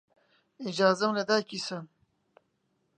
[0.63, 1.85] ئیجازەم لە دایکی سەن